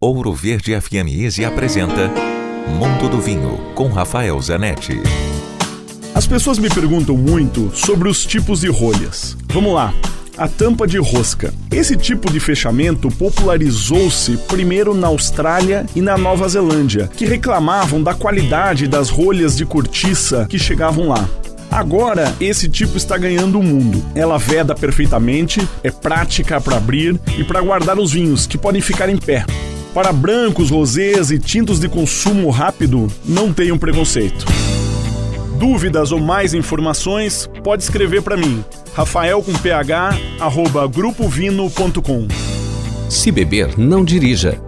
Ouro 0.00 0.32
Verde 0.32 0.80
FM 0.80 1.08
Easy 1.08 1.44
apresenta 1.44 2.08
Mundo 2.68 3.08
do 3.08 3.20
Vinho 3.20 3.58
com 3.74 3.88
Rafael 3.88 4.40
Zanetti. 4.40 4.92
As 6.14 6.24
pessoas 6.24 6.56
me 6.56 6.70
perguntam 6.70 7.16
muito 7.16 7.74
sobre 7.74 8.08
os 8.08 8.24
tipos 8.24 8.60
de 8.60 8.68
rolhas. 8.68 9.36
Vamos 9.52 9.74
lá. 9.74 9.92
A 10.36 10.46
tampa 10.46 10.86
de 10.86 10.98
rosca. 10.98 11.52
Esse 11.72 11.96
tipo 11.96 12.30
de 12.30 12.38
fechamento 12.38 13.10
popularizou-se 13.10 14.36
primeiro 14.46 14.94
na 14.94 15.08
Austrália 15.08 15.84
e 15.96 16.00
na 16.00 16.16
Nova 16.16 16.48
Zelândia, 16.48 17.08
que 17.08 17.26
reclamavam 17.26 18.00
da 18.00 18.14
qualidade 18.14 18.86
das 18.86 19.10
rolhas 19.10 19.56
de 19.56 19.66
cortiça 19.66 20.46
que 20.48 20.60
chegavam 20.60 21.08
lá. 21.08 21.28
Agora, 21.72 22.32
esse 22.40 22.68
tipo 22.68 22.96
está 22.96 23.18
ganhando 23.18 23.58
o 23.58 23.64
mundo. 23.64 24.00
Ela 24.14 24.38
veda 24.38 24.76
perfeitamente, 24.76 25.60
é 25.82 25.90
prática 25.90 26.60
para 26.60 26.76
abrir 26.76 27.20
e 27.36 27.42
para 27.42 27.60
guardar 27.60 27.98
os 27.98 28.12
vinhos, 28.12 28.46
que 28.46 28.56
podem 28.56 28.80
ficar 28.80 29.08
em 29.08 29.18
pé. 29.18 29.44
Para 29.98 30.12
brancos, 30.12 30.70
rosés 30.70 31.32
e 31.32 31.40
tintos 31.40 31.80
de 31.80 31.88
consumo 31.88 32.50
rápido, 32.50 33.12
não 33.24 33.52
tenham 33.52 33.76
preconceito. 33.76 34.46
Dúvidas 35.58 36.12
ou 36.12 36.20
mais 36.20 36.54
informações, 36.54 37.50
pode 37.64 37.82
escrever 37.82 38.22
para 38.22 38.36
mim, 38.36 38.64
rafael 38.94 39.42
com 39.42 39.52
ph, 39.52 39.92
arroba 40.38 40.86
grupovino.com. 40.86 42.28
Se 43.08 43.32
beber, 43.32 43.76
não 43.76 44.04
dirija. 44.04 44.67